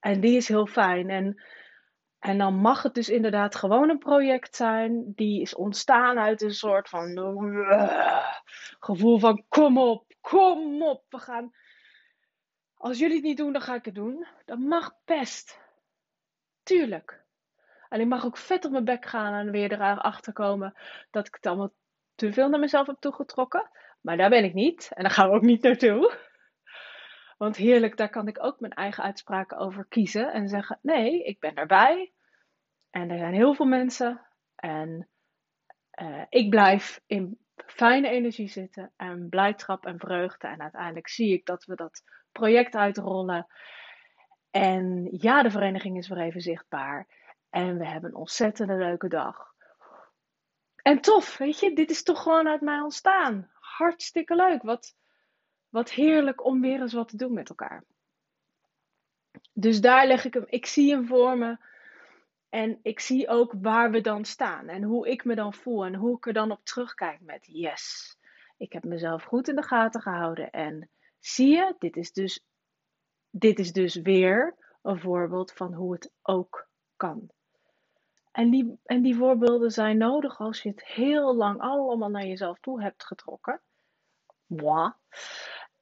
En 0.00 0.20
die 0.20 0.36
is 0.36 0.48
heel 0.48 0.66
fijn. 0.66 1.10
En, 1.10 1.42
en 2.18 2.38
dan 2.38 2.54
mag 2.54 2.82
het 2.82 2.94
dus 2.94 3.08
inderdaad 3.08 3.54
gewoon 3.54 3.90
een 3.90 3.98
project 3.98 4.56
zijn. 4.56 5.12
Die 5.14 5.40
is 5.40 5.54
ontstaan 5.54 6.18
uit 6.18 6.42
een 6.42 6.54
soort 6.54 6.88
van 6.88 7.18
uh, 7.18 8.34
gevoel 8.80 9.18
van 9.18 9.44
kom 9.48 9.78
op, 9.78 10.14
kom 10.20 10.82
op. 10.82 11.04
We 11.08 11.18
gaan. 11.18 11.54
Als 12.74 12.98
jullie 12.98 13.16
het 13.16 13.24
niet 13.24 13.36
doen, 13.36 13.52
dan 13.52 13.62
ga 13.62 13.74
ik 13.74 13.84
het 13.84 13.94
doen. 13.94 14.26
Dat 14.44 14.58
mag 14.58 14.94
best. 15.04 15.60
Tuurlijk. 16.62 17.28
En 17.90 18.00
ik 18.00 18.06
mag 18.06 18.24
ook 18.24 18.36
vet 18.36 18.64
op 18.64 18.70
mijn 18.70 18.84
bek 18.84 19.04
gaan 19.04 19.34
en 19.34 19.50
weer 19.50 19.72
erachter 19.72 20.32
komen 20.32 20.74
dat 21.10 21.26
ik 21.26 21.34
het 21.34 21.46
allemaal 21.46 21.72
te 22.14 22.32
veel 22.32 22.48
naar 22.48 22.60
mezelf 22.60 22.86
heb 22.86 22.96
toegetrokken. 23.00 23.70
Maar 24.00 24.16
daar 24.16 24.30
ben 24.30 24.44
ik 24.44 24.54
niet 24.54 24.90
en 24.94 25.02
daar 25.02 25.12
gaan 25.12 25.28
we 25.28 25.34
ook 25.34 25.42
niet 25.42 25.62
naartoe. 25.62 26.18
Want 27.38 27.56
heerlijk, 27.56 27.96
daar 27.96 28.10
kan 28.10 28.28
ik 28.28 28.44
ook 28.44 28.60
mijn 28.60 28.72
eigen 28.72 29.04
uitspraken 29.04 29.56
over 29.56 29.86
kiezen 29.88 30.32
en 30.32 30.48
zeggen: 30.48 30.78
nee, 30.82 31.24
ik 31.24 31.40
ben 31.40 31.54
erbij. 31.54 32.12
En 32.90 33.10
er 33.10 33.18
zijn 33.18 33.34
heel 33.34 33.54
veel 33.54 33.66
mensen. 33.66 34.20
En 34.56 35.08
uh, 36.02 36.22
ik 36.28 36.50
blijf 36.50 37.00
in 37.06 37.38
fijne 37.66 38.08
energie 38.08 38.48
zitten 38.48 38.92
en 38.96 39.28
blijdschap 39.28 39.86
en 39.86 39.98
vreugde. 39.98 40.48
En 40.48 40.60
uiteindelijk 40.60 41.08
zie 41.08 41.32
ik 41.32 41.46
dat 41.46 41.64
we 41.64 41.74
dat 41.74 42.02
project 42.32 42.74
uitrollen. 42.74 43.46
En 44.50 45.08
ja, 45.10 45.42
de 45.42 45.50
vereniging 45.50 45.96
is 45.96 46.08
weer 46.08 46.20
even 46.20 46.40
zichtbaar. 46.40 47.06
En 47.50 47.78
we 47.78 47.86
hebben 47.86 48.10
een 48.10 48.16
ontzettende 48.16 48.76
leuke 48.76 49.08
dag. 49.08 49.54
En 50.82 51.00
tof, 51.00 51.36
weet 51.36 51.60
je, 51.60 51.74
dit 51.74 51.90
is 51.90 52.02
toch 52.02 52.22
gewoon 52.22 52.48
uit 52.48 52.60
mij 52.60 52.80
ontstaan. 52.80 53.50
Hartstikke 53.54 54.36
leuk. 54.36 54.62
Wat, 54.62 54.96
wat 55.68 55.90
heerlijk 55.90 56.44
om 56.44 56.60
weer 56.60 56.80
eens 56.80 56.92
wat 56.92 57.08
te 57.08 57.16
doen 57.16 57.32
met 57.32 57.48
elkaar. 57.48 57.84
Dus 59.52 59.80
daar 59.80 60.06
leg 60.06 60.24
ik 60.24 60.34
hem, 60.34 60.44
ik 60.46 60.66
zie 60.66 60.90
hem 60.90 61.06
voor 61.06 61.38
me. 61.38 61.56
En 62.48 62.78
ik 62.82 63.00
zie 63.00 63.28
ook 63.28 63.54
waar 63.60 63.90
we 63.90 64.00
dan 64.00 64.24
staan. 64.24 64.68
En 64.68 64.82
hoe 64.82 65.08
ik 65.08 65.24
me 65.24 65.34
dan 65.34 65.54
voel. 65.54 65.84
En 65.84 65.94
hoe 65.94 66.16
ik 66.16 66.26
er 66.26 66.32
dan 66.32 66.50
op 66.50 66.64
terugkijk 66.64 67.20
met 67.20 67.46
yes. 67.46 68.16
Ik 68.56 68.72
heb 68.72 68.84
mezelf 68.84 69.22
goed 69.22 69.48
in 69.48 69.56
de 69.56 69.62
gaten 69.62 70.00
gehouden. 70.00 70.50
En 70.50 70.90
zie 71.18 71.48
je, 71.48 71.74
dit 71.78 71.96
is 71.96 72.12
dus, 72.12 72.44
dit 73.30 73.58
is 73.58 73.72
dus 73.72 73.94
weer 73.94 74.56
een 74.82 75.00
voorbeeld 75.00 75.52
van 75.52 75.74
hoe 75.74 75.92
het 75.92 76.12
ook 76.22 76.68
kan. 76.96 77.30
En 78.40 78.50
die, 78.50 78.78
en 78.84 79.02
die 79.02 79.16
voorbeelden 79.16 79.70
zijn 79.70 79.96
nodig 79.96 80.40
als 80.40 80.62
je 80.62 80.68
het 80.68 80.84
heel 80.84 81.34
lang 81.34 81.60
allemaal 81.60 82.10
naar 82.10 82.26
jezelf 82.26 82.58
toe 82.60 82.82
hebt 82.82 83.04
getrokken. 83.04 83.60
Moi. 84.46 84.92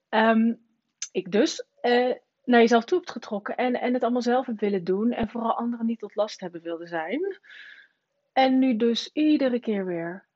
Um, 0.08 0.60
ik 1.12 1.32
dus 1.32 1.66
uh, 1.82 2.14
naar 2.44 2.60
jezelf 2.60 2.84
toe 2.84 2.98
hebt 2.98 3.10
getrokken 3.10 3.56
en, 3.56 3.80
en 3.80 3.94
het 3.94 4.02
allemaal 4.02 4.22
zelf 4.22 4.46
hebt 4.46 4.60
willen 4.60 4.84
doen 4.84 5.12
en 5.12 5.28
vooral 5.28 5.56
anderen 5.56 5.86
niet 5.86 5.98
tot 5.98 6.14
last 6.14 6.40
hebben 6.40 6.62
wilde 6.62 6.86
zijn. 6.86 7.38
En 8.32 8.58
nu 8.58 8.76
dus 8.76 9.10
iedere 9.12 9.60
keer 9.60 9.86
weer 9.86 10.26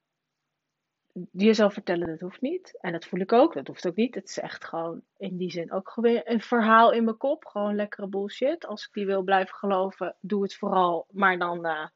jezelf 1.32 1.72
vertellen 1.72 2.06
dat 2.06 2.20
hoeft 2.20 2.40
niet. 2.40 2.78
En 2.80 2.92
dat 2.92 3.04
voel 3.04 3.20
ik 3.20 3.32
ook, 3.32 3.54
dat 3.54 3.66
hoeft 3.66 3.86
ook 3.86 3.96
niet. 3.96 4.14
Het 4.14 4.28
is 4.28 4.38
echt 4.38 4.64
gewoon 4.64 5.02
in 5.16 5.36
die 5.36 5.50
zin 5.50 5.72
ook 5.72 5.90
gewoon 5.90 6.20
een 6.24 6.40
verhaal 6.40 6.92
in 6.92 7.04
mijn 7.04 7.16
kop. 7.16 7.44
Gewoon 7.44 7.74
lekkere 7.74 8.06
bullshit. 8.06 8.66
Als 8.66 8.86
ik 8.86 8.92
die 8.92 9.06
wil 9.06 9.22
blijven 9.22 9.54
geloven, 9.54 10.16
doe 10.20 10.42
het 10.42 10.54
vooral. 10.54 11.06
Maar 11.10 11.38
dan, 11.38 11.66
uh, 11.66 11.86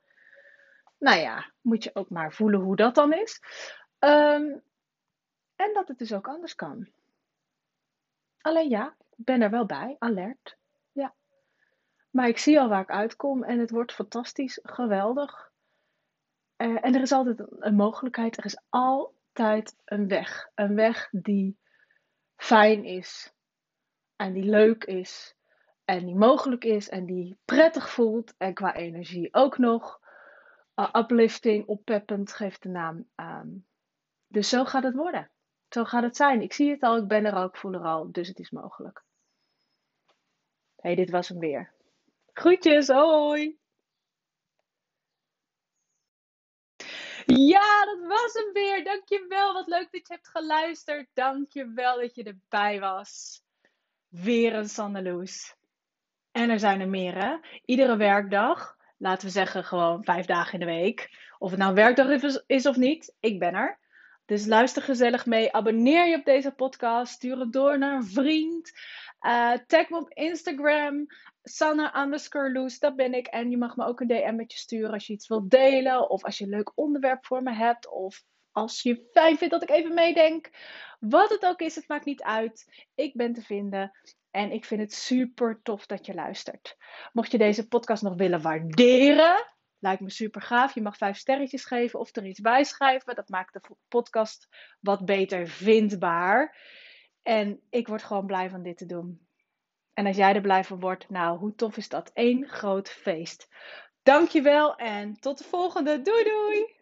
nou 0.99 1.21
ja, 1.21 1.53
moet 1.61 1.85
je 1.85 1.91
ook 1.95 2.11
maar 2.11 2.33
voelen 2.33 2.61
hoe 2.61 2.77
dat 2.77 2.95
dan 2.95 3.13
is. 3.13 3.41
Um, 3.99 4.63
en 5.57 5.75
dat 5.75 5.89
het 5.89 5.99
dus 5.99 6.13
ook 6.13 6.29
anders 6.29 6.55
kan. 6.55 6.89
Alleen 8.41 8.69
ja, 8.69 8.97
ik 9.17 9.25
ben 9.25 9.43
er 9.43 9.51
wel 9.51 9.67
bij, 9.67 9.97
alert. 9.99 10.57
Ja. 10.93 11.15
Maar 12.11 12.29
ik 12.29 12.39
zie 12.39 12.61
al 12.61 12.69
waar 12.69 12.83
ik 12.83 12.91
uitkom 12.91 13.45
en 13.45 13.59
het 13.59 13.71
wordt 13.71 13.93
fantastisch, 13.93 14.61
geweldig. 14.63 15.51
Uh, 16.57 16.85
en 16.85 16.95
er 16.95 17.01
is 17.01 17.13
altijd 17.13 17.45
een 17.59 17.75
mogelijkheid, 17.75 18.37
er 18.37 18.45
is 18.45 18.61
altijd 18.69 19.77
een 19.85 20.09
weg. 20.09 20.51
Een 20.55 20.75
weg 20.75 21.09
die 21.11 21.59
fijn 22.37 22.85
is 22.85 23.33
en 24.17 24.33
die 24.33 24.45
leuk 24.45 24.85
is 24.85 25.35
en 25.85 26.07
die 26.07 26.15
mogelijk 26.15 26.65
is 26.65 26.89
en 26.89 27.07
die 27.07 27.39
prettig 27.45 27.91
voelt 27.91 28.35
en 28.39 28.55
qua 28.55 28.75
energie 28.75 29.35
ook 29.35 29.59
nog. 29.59 30.01
Uh, 30.77 30.89
uplifting, 30.93 31.67
oppeppend 31.67 32.33
geeft 32.33 32.63
de 32.63 32.69
naam 32.69 33.09
aan. 33.15 33.67
Dus 34.27 34.49
zo 34.49 34.65
gaat 34.65 34.83
het 34.83 34.95
worden. 34.95 35.31
Zo 35.69 35.85
gaat 35.85 36.03
het 36.03 36.17
zijn. 36.17 36.43
Ik 36.43 36.53
zie 36.53 36.71
het 36.71 36.83
al, 36.83 36.97
ik 36.97 37.07
ben 37.07 37.25
er 37.25 37.33
al, 37.33 37.45
ik 37.45 37.57
voel 37.57 37.73
er 37.73 37.85
al, 37.85 38.13
dus 38.13 38.29
het 38.29 38.39
is 38.39 38.51
mogelijk. 38.51 39.05
hey, 40.77 40.95
dit 40.95 41.11
was 41.11 41.29
hem 41.29 41.39
weer. 41.39 41.73
Groetjes, 42.33 42.89
hoi! 42.89 43.59
Ja, 47.27 47.85
dat 47.85 47.99
was 48.07 48.33
hem 48.33 48.53
weer. 48.53 48.85
Dankjewel. 48.85 49.53
Wat 49.53 49.67
leuk 49.67 49.93
dat 49.93 50.07
je 50.07 50.13
hebt 50.13 50.29
geluisterd. 50.29 51.09
Dankjewel 51.13 52.01
dat 52.01 52.15
je 52.15 52.23
erbij 52.23 52.81
was. 52.81 53.43
Weer 54.09 54.55
een 54.55 54.69
Sandeloes. 54.69 55.57
En 56.31 56.51
er 56.51 56.59
zijn 56.59 56.81
er 56.81 56.89
meer, 56.89 57.15
hè? 57.15 57.37
Iedere 57.65 57.97
werkdag. 57.97 58.77
Laten 58.99 59.27
we 59.27 59.33
zeggen 59.33 59.65
gewoon 59.65 60.05
vijf 60.05 60.27
dagen 60.27 60.53
in 60.53 60.67
de 60.67 60.73
week. 60.73 61.11
Of 61.39 61.51
het 61.51 61.59
nou 61.59 61.75
werkdag 61.75 62.09
is 62.47 62.67
of 62.67 62.77
niet. 62.77 63.15
Ik 63.21 63.39
ben 63.39 63.55
er. 63.55 63.79
Dus 64.25 64.47
luister 64.47 64.83
gezellig 64.83 65.27
mee. 65.27 65.53
Abonneer 65.53 66.07
je 66.07 66.17
op 66.17 66.25
deze 66.25 66.51
podcast. 66.51 67.13
Stuur 67.13 67.39
het 67.39 67.53
door 67.53 67.79
naar 67.79 67.95
een 67.95 68.07
vriend. 68.07 68.73
Uh, 69.21 69.53
tag 69.67 69.89
me 69.89 69.97
op 69.97 70.11
Instagram. 70.13 71.07
Sanne 71.43 71.93
underscore 71.97 72.71
dat 72.79 72.97
ben 72.97 73.15
ik. 73.15 73.27
En 73.27 73.51
je 73.51 73.57
mag 73.57 73.77
me 73.77 73.85
ook 73.85 74.01
een 74.01 74.07
DM'tje 74.07 74.59
sturen 74.59 74.93
als 74.93 75.07
je 75.07 75.13
iets 75.13 75.29
wilt 75.29 75.51
delen. 75.51 76.11
Of 76.11 76.25
als 76.25 76.39
je 76.39 76.45
een 76.45 76.51
leuk 76.51 76.73
onderwerp 76.75 77.27
voor 77.27 77.43
me 77.43 77.55
hebt. 77.55 77.91
Of 77.91 78.23
als 78.51 78.83
je 78.83 79.09
fijn 79.13 79.37
vindt 79.37 79.53
dat 79.53 79.63
ik 79.63 79.71
even 79.71 79.95
meedenk. 79.95 80.51
Wat 81.01 81.31
het 81.31 81.45
ook 81.45 81.61
is, 81.61 81.75
het 81.75 81.89
maakt 81.89 82.05
niet 82.05 82.23
uit. 82.23 82.87
Ik 82.95 83.15
ben 83.15 83.33
te 83.33 83.43
vinden. 83.43 83.91
En 84.37 84.53
ik 84.53 84.65
vind 84.65 84.81
het 84.81 84.93
super 84.93 85.61
tof 85.63 85.87
dat 85.87 86.07
je 86.07 86.15
luistert. 86.15 86.77
Mocht 87.13 87.31
je 87.31 87.39
deze 87.39 87.69
podcast 87.69 88.03
nog 88.03 88.15
willen 88.15 88.43
waarderen, 88.43 89.53
lijkt 89.79 90.01
me 90.01 90.11
super 90.11 90.43
gaaf. 90.43 90.75
Je 90.75 90.83
mag 90.83 90.97
vijf 90.97 91.17
sterretjes 91.17 91.65
geven 91.65 91.99
of 91.99 92.17
er 92.17 92.27
iets 92.27 92.41
bij 92.41 92.65
schrijven. 92.65 93.15
Dat 93.15 93.29
maakt 93.29 93.53
de 93.53 93.61
podcast 93.89 94.49
wat 94.81 95.05
beter 95.05 95.49
vindbaar. 95.49 96.57
En 97.23 97.61
ik 97.71 97.89
word 97.89 98.03
gewoon 98.03 98.27
blij 98.27 98.51
van 98.51 98.63
dit 98.63 98.77
te 98.77 98.87
doen. 98.87 99.27
En 99.93 100.07
als 100.07 100.17
jij 100.17 100.35
er 100.35 100.41
blij 100.41 100.65
van 100.65 100.81
wordt, 100.81 101.11
nou, 101.11 101.39
hoe 101.39 101.55
tof 101.55 101.77
is 101.77 101.89
dat? 101.89 102.11
Eén 102.15 102.49
groot 102.49 102.89
feest. 102.89 103.49
Dankjewel 104.03 104.77
en 104.77 105.21
tot 105.21 105.39
de 105.39 105.45
volgende. 105.45 106.03
Doei 106.03 106.25
doei! 106.25 106.76